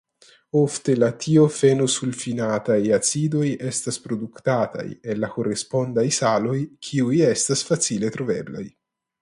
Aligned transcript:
Ofte 0.59 0.93
la 1.01 1.09
tiofenosulfinataj 1.25 2.77
acidoj 2.97 3.45
estas 3.73 4.01
produktataj 4.07 4.87
el 5.13 5.23
la 5.25 5.31
korespondaj 5.37 6.07
saloj 6.21 6.59
kiuj 6.89 7.23
estas 7.31 7.67
facile 7.73 8.15
troveblaj. 8.19 8.69